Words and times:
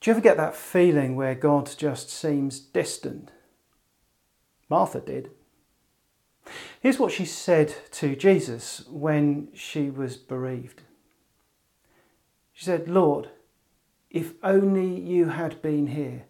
Do 0.00 0.10
you 0.10 0.14
ever 0.14 0.22
get 0.22 0.38
that 0.38 0.56
feeling 0.56 1.14
where 1.14 1.34
God 1.34 1.70
just 1.76 2.08
seems 2.08 2.58
distant? 2.58 3.30
Martha 4.70 5.00
did. 5.00 5.30
Here's 6.80 6.98
what 6.98 7.12
she 7.12 7.26
said 7.26 7.74
to 7.92 8.16
Jesus 8.16 8.86
when 8.88 9.48
she 9.52 9.90
was 9.90 10.16
bereaved. 10.16 10.82
She 12.54 12.64
said, 12.64 12.88
Lord, 12.88 13.28
if 14.10 14.32
only 14.42 14.98
you 14.98 15.26
had 15.26 15.60
been 15.60 15.88
here, 15.88 16.24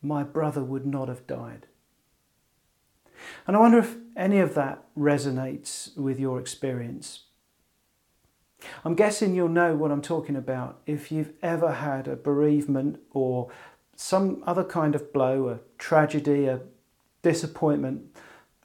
my 0.00 0.22
brother 0.22 0.62
would 0.62 0.86
not 0.86 1.08
have 1.08 1.26
died. 1.26 1.66
And 3.46 3.56
I 3.56 3.60
wonder 3.60 3.78
if 3.78 3.96
any 4.16 4.38
of 4.38 4.54
that 4.54 4.84
resonates 4.96 5.96
with 5.96 6.20
your 6.20 6.38
experience. 6.38 7.24
I'm 8.84 8.94
guessing 8.94 9.34
you'll 9.34 9.48
know 9.48 9.74
what 9.74 9.90
I'm 9.90 10.02
talking 10.02 10.36
about 10.36 10.80
if 10.86 11.12
you've 11.12 11.32
ever 11.42 11.72
had 11.74 12.08
a 12.08 12.16
bereavement 12.16 13.00
or 13.12 13.50
some 13.94 14.42
other 14.46 14.64
kind 14.64 14.94
of 14.94 15.12
blow, 15.12 15.48
a 15.48 15.58
tragedy, 15.78 16.46
a 16.46 16.60
disappointment, 17.22 18.16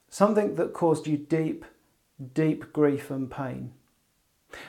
something 0.10 0.56
that 0.56 0.74
caused 0.74 1.08
you 1.08 1.18
deep, 1.18 1.66
deep 2.34 2.72
grief 2.72 3.10
and 3.10 3.30
pain. 3.30 3.74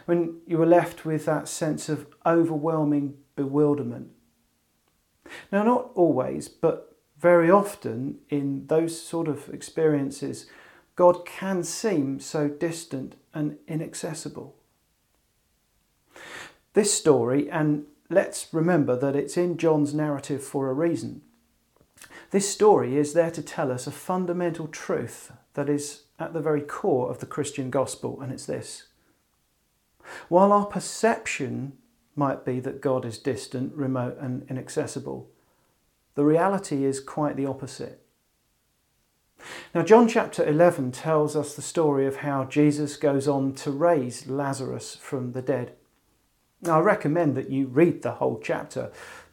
When 0.07 0.41
you 0.47 0.59
were 0.59 0.67
left 0.67 1.05
with 1.05 1.27
that 1.27 1.49
sense 1.49 1.89
of 1.89 2.07
overwhelming 2.25 3.15
bewilderment. 3.37 4.09
Now, 5.53 5.63
not 5.63 5.91
always, 5.95 6.49
but 6.49 6.97
very 7.19 7.51
often 7.51 8.19
in 8.29 8.67
those 8.67 9.01
sort 9.01 9.29
of 9.29 9.49
experiences, 9.51 10.47
God 10.97 11.27
can 11.27 11.63
seem 11.63 12.21
so 12.21 12.49
distant 12.49 13.17
and 13.33 13.59
inaccessible. 13.67 14.57
This 16.75 16.93
story, 16.93 17.49
and 17.51 17.87
let's 18.11 18.49
remember 18.53 18.97
that 18.97 19.17
it's 19.17 19.37
in 19.37 19.57
John's 19.57 19.95
narrative 19.95 20.43
for 20.43 20.69
a 20.69 20.75
reason. 20.75 21.23
This 22.33 22.51
story 22.51 22.97
is 22.97 23.13
there 23.13 23.31
to 23.31 23.43
tell 23.43 23.71
us 23.71 23.87
a 23.87 23.93
fundamental 23.93 24.67
truth 24.67 25.33
that 25.55 25.69
is 25.69 26.03
at 26.19 26.33
the 26.33 26.41
very 26.41 26.61
core 26.61 27.11
of 27.11 27.21
the 27.21 27.27
Christian 27.27 27.71
gospel, 27.71 28.21
and 28.21 28.33
it's 28.33 28.47
this. 28.47 28.89
While 30.29 30.53
our 30.53 30.67
perception 30.67 31.75
might 32.17 32.45
be 32.45 32.59
that 32.61 32.81
God 32.81 33.05
is 33.05 33.19
distant, 33.19 33.73
remote, 33.75 34.19
and 34.21 34.45
inaccessible, 34.51 35.29
the 36.17 36.25
reality 36.25 36.85
is 36.85 36.99
quite 36.99 37.37
the 37.37 37.47
opposite. 37.47 38.01
Now, 39.75 39.83
John 39.83 40.09
chapter 40.09 40.45
11 40.45 40.91
tells 40.91 41.37
us 41.37 41.55
the 41.55 41.63
story 41.63 42.07
of 42.07 42.17
how 42.17 42.45
Jesus 42.45 42.97
goes 42.97 43.29
on 43.29 43.55
to 43.55 43.71
raise 43.71 44.27
Lazarus 44.27 44.97
from 44.97 45.33
the 45.33 45.43
dead. 45.43 45.75
Now, 46.65 46.79
I 46.79 46.81
recommend 46.81 47.37
that 47.37 47.51
you 47.51 47.67
read 47.67 48.03
the 48.03 48.13
whole 48.13 48.41
chapter, 48.43 48.91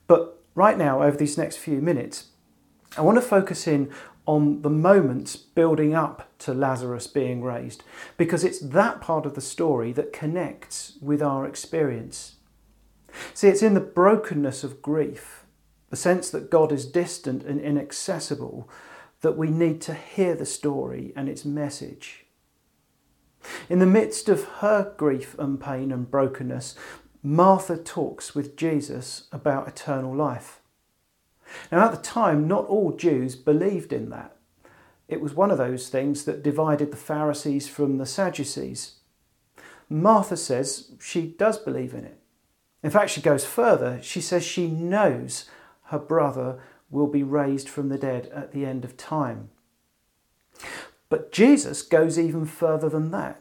but 0.07 0.41
right 0.53 0.77
now, 0.77 1.01
over 1.01 1.15
these 1.15 1.37
next 1.37 1.57
few 1.57 1.81
minutes, 1.81 2.25
I 2.97 3.01
want 3.01 3.17
to 3.17 3.21
focus 3.21 3.67
in 3.67 3.89
on 4.25 4.61
the 4.61 4.69
moments 4.69 5.35
building 5.35 5.95
up 5.95 6.29
to 6.39 6.53
Lazarus 6.53 7.07
being 7.07 7.41
raised, 7.41 7.83
because 8.17 8.43
it's 8.43 8.59
that 8.59 8.99
part 9.01 9.25
of 9.25 9.33
the 9.33 9.41
story 9.41 9.93
that 9.93 10.13
connects 10.13 10.97
with 11.01 11.21
our 11.21 11.45
experience. 11.45 12.35
See, 13.33 13.47
it's 13.47 13.63
in 13.63 13.73
the 13.73 13.79
brokenness 13.79 14.63
of 14.63 14.81
grief, 14.81 15.45
the 15.89 15.95
sense 15.95 16.29
that 16.29 16.51
God 16.51 16.71
is 16.71 16.85
distant 16.85 17.43
and 17.43 17.59
inaccessible, 17.59 18.69
that 19.21 19.37
we 19.37 19.49
need 19.49 19.81
to 19.81 19.93
hear 19.93 20.35
the 20.35 20.45
story 20.45 21.13
and 21.15 21.29
its 21.29 21.45
message. 21.45 22.25
In 23.69 23.79
the 23.79 23.85
midst 23.85 24.29
of 24.29 24.45
her 24.59 24.93
grief 24.97 25.35
and 25.39 25.59
pain 25.59 25.91
and 25.91 26.09
brokenness, 26.09 26.75
Martha 27.23 27.77
talks 27.77 28.33
with 28.33 28.57
Jesus 28.57 29.27
about 29.31 29.67
eternal 29.67 30.15
life. 30.15 30.59
Now, 31.71 31.85
at 31.85 31.91
the 31.91 32.01
time, 32.01 32.47
not 32.47 32.65
all 32.65 32.95
Jews 32.95 33.35
believed 33.35 33.93
in 33.93 34.09
that. 34.09 34.35
It 35.07 35.21
was 35.21 35.33
one 35.33 35.51
of 35.51 35.57
those 35.57 35.89
things 35.89 36.23
that 36.23 36.41
divided 36.41 36.89
the 36.89 36.97
Pharisees 36.97 37.67
from 37.67 37.97
the 37.97 38.05
Sadducees. 38.05 38.95
Martha 39.89 40.37
says 40.37 40.93
she 41.01 41.27
does 41.27 41.57
believe 41.57 41.93
in 41.93 42.05
it. 42.05 42.17
In 42.81 42.89
fact, 42.89 43.11
she 43.11 43.21
goes 43.21 43.45
further. 43.45 43.99
She 44.01 44.21
says 44.21 44.43
she 44.43 44.67
knows 44.67 45.49
her 45.85 45.99
brother 45.99 46.59
will 46.89 47.07
be 47.07 47.23
raised 47.23 47.69
from 47.69 47.89
the 47.89 47.97
dead 47.97 48.31
at 48.33 48.53
the 48.53 48.65
end 48.65 48.85
of 48.85 48.97
time. 48.97 49.49
But 51.09 51.31
Jesus 51.31 51.81
goes 51.81 52.17
even 52.17 52.45
further 52.45 52.89
than 52.89 53.11
that. 53.11 53.40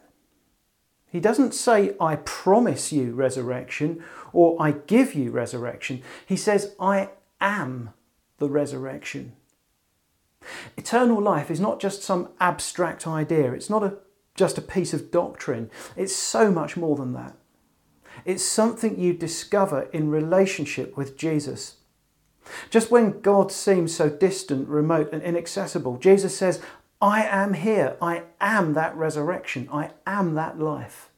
He 1.10 1.20
doesn't 1.20 1.54
say, 1.54 1.94
I 2.00 2.16
promise 2.16 2.92
you 2.92 3.12
resurrection 3.12 4.02
or 4.32 4.56
I 4.60 4.72
give 4.72 5.14
you 5.14 5.30
resurrection. 5.30 6.02
He 6.24 6.36
says, 6.36 6.74
I 6.78 7.10
am 7.40 7.90
the 8.38 8.48
resurrection. 8.48 9.32
Eternal 10.76 11.20
life 11.20 11.50
is 11.50 11.60
not 11.60 11.80
just 11.80 12.02
some 12.02 12.30
abstract 12.40 13.06
idea, 13.06 13.52
it's 13.52 13.68
not 13.68 13.82
a, 13.82 13.94
just 14.34 14.56
a 14.56 14.62
piece 14.62 14.94
of 14.94 15.10
doctrine, 15.10 15.70
it's 15.96 16.16
so 16.16 16.50
much 16.50 16.76
more 16.76 16.96
than 16.96 17.12
that. 17.12 17.36
It's 18.24 18.44
something 18.44 18.98
you 18.98 19.12
discover 19.12 19.88
in 19.92 20.10
relationship 20.10 20.96
with 20.96 21.16
Jesus. 21.16 21.76
Just 22.70 22.90
when 22.90 23.20
God 23.20 23.52
seems 23.52 23.94
so 23.94 24.08
distant, 24.08 24.68
remote, 24.68 25.12
and 25.12 25.22
inaccessible, 25.22 25.98
Jesus 25.98 26.36
says, 26.36 26.60
I 27.00 27.24
am 27.24 27.54
here. 27.54 27.96
I 28.02 28.24
am 28.40 28.74
that 28.74 28.94
resurrection. 28.94 29.68
I 29.72 29.90
am 30.06 30.34
that 30.34 30.58
life. 30.58 31.10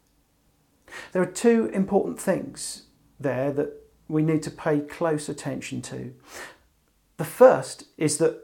There 1.13 1.23
are 1.23 1.27
two 1.27 1.71
important 1.73 2.21
things 2.21 2.85
there 3.19 3.53
that 3.53 3.73
we 4.09 4.23
need 4.23 4.43
to 4.45 4.51
pay 4.51 4.81
close 4.81 5.29
attention 5.29 5.83
to. 5.83 6.15
The 7.17 7.25
first 7.25 7.87
is 7.97 8.19
that 8.19 8.41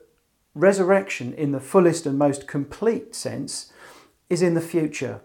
resurrection, 0.54 1.32
in 1.32 1.53
the 1.53 1.60
fullest 1.60 2.06
and 2.06 2.19
most 2.19 2.49
complete 2.49 3.15
sense, 3.15 3.72
is 4.28 4.43
in 4.43 4.55
the 4.55 4.60
future. 4.60 5.20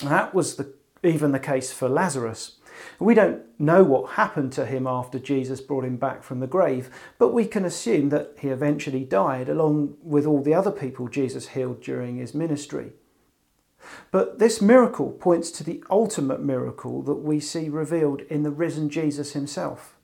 that 0.00 0.34
was 0.34 0.56
the, 0.56 0.74
even 1.02 1.32
the 1.32 1.38
case 1.38 1.72
for 1.72 1.88
Lazarus. 1.88 2.56
We 2.98 3.14
don't 3.14 3.42
know 3.58 3.82
what 3.82 4.12
happened 4.12 4.52
to 4.54 4.66
him 4.66 4.86
after 4.86 5.18
Jesus 5.18 5.60
brought 5.60 5.84
him 5.84 5.96
back 5.96 6.22
from 6.22 6.40
the 6.40 6.46
grave, 6.46 6.90
but 7.18 7.32
we 7.32 7.46
can 7.46 7.64
assume 7.64 8.08
that 8.10 8.36
he 8.38 8.48
eventually 8.48 9.04
died 9.04 9.48
along 9.48 9.96
with 10.02 10.26
all 10.26 10.42
the 10.42 10.54
other 10.54 10.72
people 10.72 11.08
Jesus 11.08 11.48
healed 11.48 11.80
during 11.80 12.16
his 12.16 12.34
ministry. 12.34 12.92
But 14.10 14.38
this 14.38 14.62
miracle 14.62 15.10
points 15.10 15.50
to 15.52 15.64
the 15.64 15.82
ultimate 15.90 16.40
miracle 16.40 17.02
that 17.02 17.16
we 17.16 17.40
see 17.40 17.68
revealed 17.68 18.22
in 18.22 18.42
the 18.42 18.50
risen 18.50 18.88
Jesus 18.88 19.32
himself. 19.32 19.96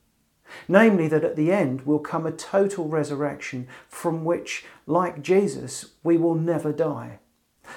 Namely, 0.68 1.06
that 1.08 1.24
at 1.24 1.36
the 1.36 1.52
end 1.52 1.82
will 1.82 2.00
come 2.00 2.26
a 2.26 2.32
total 2.32 2.88
resurrection 2.88 3.68
from 3.88 4.24
which, 4.24 4.64
like 4.86 5.22
Jesus, 5.22 5.92
we 6.02 6.16
will 6.16 6.34
never 6.34 6.72
die. 6.72 7.20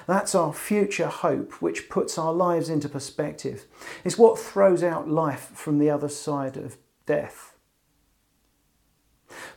That's 0.08 0.36
our 0.36 0.53
future 0.53 1.08
hope, 1.08 1.62
which 1.62 1.90
puts 1.90 2.18
our 2.18 2.34
lives 2.34 2.69
into 2.69 2.90
perspective. 2.90 3.66
It's 4.03 4.18
what 4.18 4.40
throws 4.40 4.84
out 4.84 5.09
life 5.09 5.52
from 5.53 5.80
the 5.80 5.90
other 5.90 6.09
side 6.09 6.58
of 6.58 6.78
death. 7.06 7.56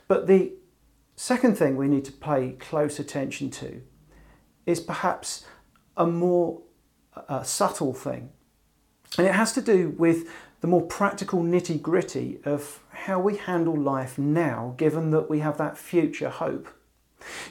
But 0.07 0.27
the 0.27 0.53
second 1.15 1.57
thing 1.57 1.75
we 1.75 1.87
need 1.87 2.05
to 2.05 2.11
pay 2.11 2.51
close 2.51 2.99
attention 2.99 3.49
to 3.51 3.81
is 4.65 4.79
perhaps 4.79 5.45
a 5.95 6.05
more 6.05 6.61
uh, 7.27 7.43
subtle 7.43 7.93
thing. 7.93 8.29
And 9.17 9.25
it 9.25 9.33
has 9.33 9.53
to 9.53 9.61
do 9.61 9.95
with 9.97 10.29
the 10.61 10.67
more 10.67 10.81
practical 10.81 11.41
nitty 11.41 11.81
gritty 11.81 12.39
of 12.43 12.79
how 12.89 13.19
we 13.19 13.37
handle 13.37 13.75
life 13.75 14.17
now, 14.17 14.73
given 14.77 15.11
that 15.11 15.29
we 15.29 15.39
have 15.39 15.57
that 15.57 15.77
future 15.77 16.29
hope. 16.29 16.67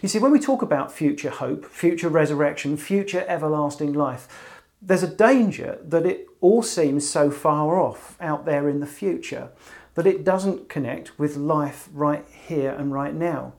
You 0.03 0.09
see, 0.09 0.19
when 0.19 0.33
we 0.33 0.39
talk 0.39 0.62
about 0.62 0.93
future 0.93 1.31
hope, 1.31 1.65
future 1.65 2.09
resurrection, 2.09 2.77
future 2.77 3.25
everlasting 3.27 3.93
life, 3.93 4.62
there's 4.83 5.03
a 5.03 5.09
danger 5.09 5.79
that 5.83 6.05
it 6.05 6.27
all 6.41 6.62
seems 6.62 7.09
so 7.09 7.31
far 7.31 7.81
off 7.81 8.17
out 8.21 8.45
there 8.45 8.69
in 8.69 8.81
the 8.81 8.87
future 8.87 9.51
that 9.95 10.07
it 10.07 10.25
doesn't 10.25 10.69
connect 10.69 11.19
with 11.19 11.37
life 11.37 11.89
right 11.93 12.27
here 12.28 12.71
and 12.71 12.93
right 12.93 13.15
now. 13.15 13.54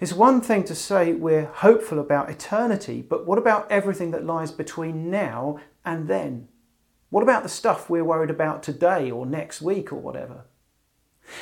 It's 0.00 0.12
one 0.12 0.40
thing 0.40 0.64
to 0.64 0.74
say 0.74 1.12
we're 1.12 1.46
hopeful 1.46 1.98
about 1.98 2.30
eternity, 2.30 3.02
but 3.02 3.26
what 3.26 3.38
about 3.38 3.70
everything 3.70 4.10
that 4.10 4.26
lies 4.26 4.50
between 4.50 5.10
now 5.10 5.60
and 5.84 6.08
then? 6.08 6.48
What 7.10 7.22
about 7.22 7.44
the 7.44 7.48
stuff 7.48 7.88
we're 7.88 8.04
worried 8.04 8.30
about 8.30 8.62
today 8.62 9.10
or 9.10 9.24
next 9.24 9.62
week 9.62 9.92
or 9.92 9.96
whatever? 9.96 10.44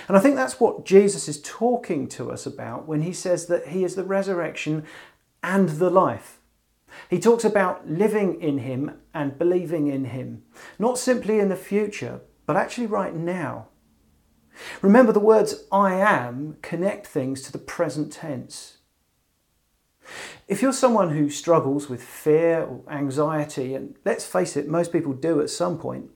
And 0.09 0.17
I 0.17 0.21
think 0.21 0.37
that's 0.37 0.61
what 0.61 0.85
Jesus 0.85 1.29
is 1.29 1.41
talking 1.43 2.09
to 2.09 2.31
us 2.31 2.47
about 2.47 2.87
when 2.87 3.03
he 3.03 3.13
says 3.13 3.47
that 3.47 3.69
he 3.69 3.85
is 3.85 3.95
the 3.95 4.05
resurrection 4.05 4.85
and 5.43 5.69
the 5.69 5.91
life. 5.91 6.39
He 7.11 7.19
talks 7.19 7.45
about 7.45 7.89
living 7.89 8.41
in 8.41 8.59
him 8.59 8.99
and 9.13 9.39
believing 9.39 9.89
in 9.89 10.07
him, 10.07 10.43
not 10.79 10.99
simply 10.99 11.41
in 11.41 11.49
the 11.49 11.57
future, 11.57 12.21
but 12.47 12.57
actually 12.57 12.87
right 12.87 13.15
now. 13.15 13.69
Remember, 14.83 15.13
the 15.13 15.21
words 15.21 15.65
I 15.73 15.95
am 15.95 16.57
connect 16.63 17.07
things 17.07 17.43
to 17.43 17.53
the 17.53 17.59
present 17.59 18.13
tense. 18.13 18.79
If 20.47 20.63
you're 20.63 20.73
someone 20.73 21.11
who 21.11 21.31
struggles 21.31 21.89
with 21.89 22.03
fear 22.03 22.63
or 22.63 22.83
anxiety, 22.89 23.75
and 23.75 23.97
let's 24.05 24.25
face 24.25 24.57
it, 24.57 24.69
most 24.69 24.93
people 24.93 25.13
do 25.13 25.41
at 25.41 25.51
some 25.51 25.79
point, 25.79 26.11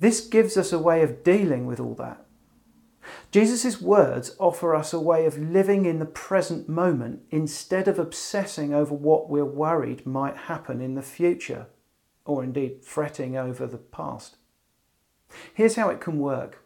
this 0.00 0.20
gives 0.20 0.56
us 0.56 0.72
a 0.72 0.78
way 0.78 1.02
of 1.02 1.22
dealing 1.22 1.66
with 1.66 1.78
all 1.78 1.94
that. 1.96 2.24
Jesus' 3.30 3.80
words 3.80 4.34
offer 4.38 4.74
us 4.74 4.92
a 4.92 5.00
way 5.00 5.26
of 5.26 5.38
living 5.38 5.86
in 5.86 5.98
the 5.98 6.06
present 6.06 6.68
moment 6.68 7.22
instead 7.30 7.88
of 7.88 7.98
obsessing 7.98 8.74
over 8.74 8.94
what 8.94 9.28
we're 9.28 9.44
worried 9.44 10.06
might 10.06 10.36
happen 10.36 10.80
in 10.80 10.94
the 10.94 11.02
future, 11.02 11.66
or 12.24 12.42
indeed 12.44 12.84
fretting 12.84 13.36
over 13.36 13.66
the 13.66 13.78
past. 13.78 14.36
Here's 15.54 15.76
how 15.76 15.90
it 15.90 16.00
can 16.00 16.18
work. 16.18 16.64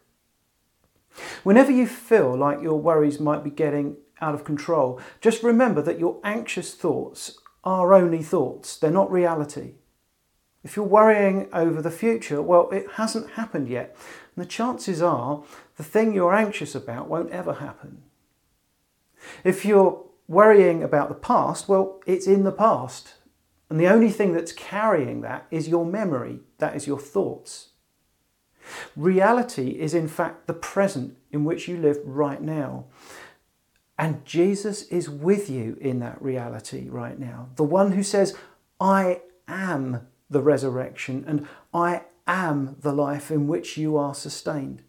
Whenever 1.43 1.71
you 1.71 1.87
feel 1.87 2.35
like 2.35 2.61
your 2.61 2.79
worries 2.79 3.19
might 3.19 3.43
be 3.43 3.49
getting 3.49 3.97
out 4.21 4.35
of 4.35 4.43
control, 4.43 4.99
just 5.21 5.43
remember 5.43 5.81
that 5.81 5.99
your 5.99 6.19
anxious 6.23 6.73
thoughts 6.73 7.37
are 7.63 7.93
only 7.93 8.21
thoughts, 8.21 8.77
they're 8.77 8.91
not 8.91 9.11
reality. 9.11 9.73
If 10.63 10.75
you're 10.75 10.85
worrying 10.85 11.47
over 11.53 11.81
the 11.81 11.91
future, 11.91 12.41
well, 12.41 12.69
it 12.71 12.87
hasn't 12.93 13.31
happened 13.31 13.69
yet. 13.69 13.95
And 14.35 14.43
the 14.43 14.49
chances 14.49 15.01
are 15.01 15.43
the 15.77 15.83
thing 15.83 16.13
you're 16.13 16.33
anxious 16.33 16.75
about 16.75 17.09
won't 17.09 17.31
ever 17.31 17.53
happen. 17.53 18.03
If 19.43 19.65
you're 19.65 20.03
worrying 20.27 20.83
about 20.83 21.09
the 21.09 21.15
past, 21.15 21.67
well, 21.67 22.01
it's 22.05 22.27
in 22.27 22.43
the 22.43 22.51
past. 22.51 23.15
And 23.69 23.79
the 23.79 23.87
only 23.87 24.09
thing 24.09 24.33
that's 24.33 24.51
carrying 24.51 25.21
that 25.21 25.47
is 25.51 25.67
your 25.67 25.85
memory, 25.85 26.39
that 26.59 26.75
is 26.75 26.87
your 26.87 26.99
thoughts. 26.99 27.69
Reality 28.95 29.71
is, 29.79 29.93
in 29.93 30.07
fact, 30.07 30.47
the 30.47 30.53
present 30.53 31.17
in 31.31 31.43
which 31.43 31.67
you 31.67 31.77
live 31.77 31.99
right 32.03 32.41
now. 32.41 32.85
And 33.97 34.25
Jesus 34.25 34.83
is 34.83 35.09
with 35.09 35.49
you 35.49 35.77
in 35.79 35.99
that 35.99 36.21
reality 36.21 36.89
right 36.89 37.17
now. 37.17 37.49
The 37.55 37.63
one 37.63 37.93
who 37.93 38.03
says, 38.03 38.35
I 38.79 39.21
am 39.47 40.07
the 40.29 40.41
resurrection 40.41 41.23
and 41.27 41.47
I 41.73 42.03
am 42.27 42.75
the 42.81 42.91
life 42.91 43.31
in 43.31 43.47
which 43.47 43.77
you 43.77 43.97
are 43.97 44.13
sustained. 44.15 44.81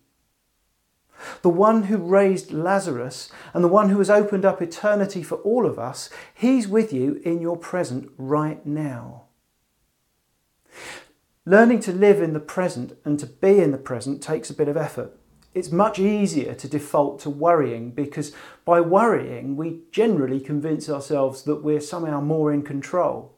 The 1.43 1.49
one 1.49 1.85
who 1.85 1.97
raised 1.99 2.53
Lazarus 2.53 3.31
and 3.55 3.65
the 3.65 3.69
one 3.69 3.91
who 3.91 3.99
has 3.99 4.11
opened 4.11 4.45
up 4.45 4.61
eternity 4.61 5.23
for 5.23 5.37
all 5.39 5.67
of 5.67 5.79
us, 5.79 6.11
he's 6.35 6.69
with 6.69 6.93
you 6.93 7.21
in 7.25 7.41
your 7.41 7.57
present 7.57 8.11
right 8.19 8.65
now. 8.67 9.25
Learning 11.45 11.79
to 11.81 11.93
live 11.93 12.21
in 12.21 12.33
the 12.33 12.41
present 12.41 12.99
and 13.05 13.19
to 13.21 13.27
be 13.27 13.61
in 13.61 13.71
the 13.71 13.79
present 13.79 14.23
takes 14.23 14.51
a 14.51 14.55
bit 14.55 14.69
of 14.69 14.77
effort. 14.77 15.17
It's 15.55 15.73
much 15.73 15.99
easier 15.99 16.55
to 16.55 16.69
default 16.69 17.21
to 17.21 17.31
worrying 17.31 17.93
because 17.93 18.35
by 18.65 18.81
worrying, 18.81 19.57
we 19.57 19.81
generally 19.91 20.41
convince 20.41 20.91
ourselves 20.91 21.45
that 21.45 21.63
we're 21.63 21.81
somehow 21.81 22.21
more 22.21 22.53
in 22.53 22.63
control. 22.63 23.33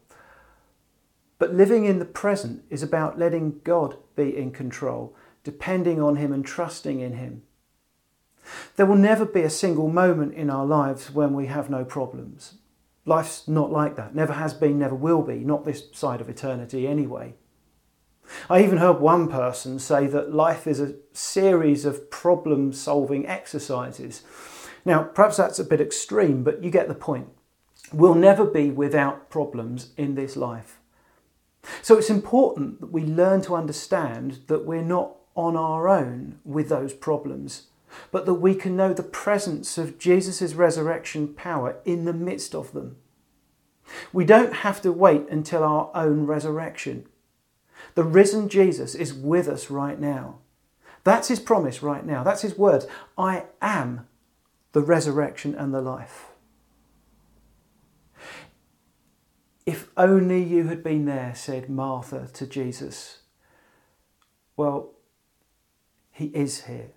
But 1.39 1.55
living 1.55 1.85
in 1.85 2.01
the 2.01 2.05
present 2.05 2.65
is 2.71 2.83
about 2.83 3.19
letting 3.19 3.61
God 3.63 3.99
be 4.17 4.37
in 4.37 4.51
control, 4.51 5.15
depending 5.45 6.03
on 6.03 6.17
Him 6.17 6.33
and 6.33 6.45
trusting 6.45 6.99
in 7.01 7.13
Him. 7.13 7.43
There 8.77 8.87
will 8.87 8.97
never 8.97 9.25
be 9.25 9.43
a 9.43 9.51
single 9.51 9.89
moment 9.89 10.35
in 10.35 10.51
our 10.51 10.65
lives 10.65 11.11
when 11.11 11.35
we 11.35 11.47
have 11.47 11.71
no 11.71 11.85
problems. 11.85 12.55
Life's 13.05 13.49
not 13.49 13.73
like 13.73 13.97
that. 13.97 14.15
Never 14.15 14.35
has 14.35 14.55
been, 14.55 14.79
never 14.79 14.95
will 14.95 15.23
be, 15.23 15.37
not 15.37 15.65
this 15.65 15.85
side 15.93 16.21
of 16.21 16.29
eternity 16.29 16.87
anyway. 16.87 17.35
I 18.51 18.63
even 18.63 18.79
heard 18.79 19.01
one 19.01 19.29
person 19.29 19.79
say 19.79 20.07
that 20.09 20.35
life 20.35 20.67
is 20.67 20.81
a 20.81 20.97
series 21.13 21.85
of 21.85 22.11
problem 22.11 22.73
solving 22.73 23.27
exercises. 23.27 24.23
Now, 24.85 25.03
perhaps 25.03 25.39
that's 25.39 25.59
a 25.59 25.65
bit 25.65 25.81
extreme, 25.81 26.45
but 26.45 26.63
you 26.63 26.71
get 26.71 26.89
the 26.89 26.95
point. 26.95 27.29
We'll 27.93 28.15
never 28.15 28.45
be 28.45 28.71
without 28.71 29.31
problems 29.31 29.93
in 29.97 30.15
this 30.15 30.37
life. 30.37 30.79
So 31.83 31.97
it's 31.97 32.11
important 32.11 32.81
that 32.81 32.93
we 32.93 33.03
learn 33.03 33.41
to 33.43 33.57
understand 33.57 34.41
that 34.49 34.65
we're 34.67 34.83
not 34.83 35.15
on 35.35 35.57
our 35.57 35.89
own 35.89 36.39
with 36.45 36.69
those 36.69 36.93
problems, 36.93 37.68
but 38.11 38.27
that 38.27 38.35
we 38.35 38.55
can 38.55 38.77
know 38.77 38.93
the 38.93 39.03
presence 39.03 39.79
of 39.79 39.99
Jesus' 39.99 40.55
resurrection 40.55 41.35
power 41.35 41.77
in 41.85 42.05
the 42.05 42.13
midst 42.13 42.55
of 42.55 42.73
them. 42.73 42.97
We 44.13 44.25
don't 44.25 44.53
have 44.53 44.83
to 44.83 44.93
wait 44.93 45.29
until 45.29 45.65
our 45.65 45.91
own 45.95 46.27
resurrection. 46.27 47.07
The 47.95 48.05
risen 48.05 48.49
Jesus 48.49 48.95
is 48.95 49.15
with 49.15 49.49
us 49.49 49.71
right 49.71 49.99
now. 49.99 50.41
That's 51.05 51.29
his 51.29 51.41
promise 51.41 51.83
right 51.83 52.05
now. 52.05 52.23
That's 52.23 52.43
his 52.43 52.59
words. 52.59 52.87
I 53.17 53.45
am 53.63 54.07
the 54.73 54.83
resurrection 54.83 55.55
and 55.55 55.73
the 55.73 55.81
life. 55.81 56.27
If 59.65 59.91
only 59.97 60.43
you 60.43 60.69
had 60.69 60.83
been 60.83 61.05
there, 61.05 61.35
said 61.35 61.69
Martha 61.69 62.29
to 62.35 62.47
Jesus. 62.47 63.19
Well, 64.57 64.95
he 66.11 66.27
is 66.27 66.65
here. 66.65 66.93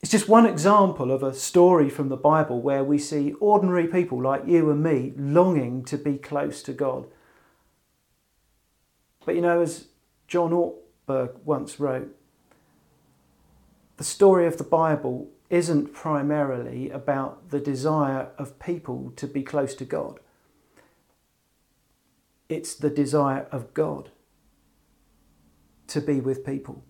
It's 0.00 0.12
just 0.12 0.28
one 0.28 0.46
example 0.46 1.10
of 1.10 1.22
a 1.22 1.34
story 1.34 1.90
from 1.90 2.08
the 2.08 2.16
Bible 2.16 2.60
where 2.60 2.84
we 2.84 2.98
see 2.98 3.32
ordinary 3.40 3.88
people 3.88 4.22
like 4.22 4.46
you 4.46 4.70
and 4.70 4.82
me 4.82 5.12
longing 5.16 5.84
to 5.86 5.98
be 5.98 6.18
close 6.18 6.62
to 6.62 6.72
God. 6.72 7.06
But 9.24 9.34
you 9.34 9.42
know, 9.42 9.60
as 9.60 9.88
John 10.28 10.52
Ortberg 10.52 11.40
once 11.44 11.80
wrote, 11.80 12.14
the 13.96 14.04
story 14.04 14.46
of 14.46 14.58
the 14.58 14.64
Bible 14.64 15.28
isn't 15.50 15.92
primarily 15.92 16.90
about 16.90 17.50
the 17.50 17.60
desire 17.60 18.28
of 18.38 18.58
people 18.60 19.12
to 19.16 19.26
be 19.26 19.42
close 19.42 19.74
to 19.74 19.84
God. 19.84 20.20
It's 22.48 22.74
the 22.74 22.90
desire 22.90 23.46
of 23.50 23.74
God 23.74 24.10
to 25.88 26.00
be 26.00 26.20
with 26.20 26.46
people. 26.46 26.84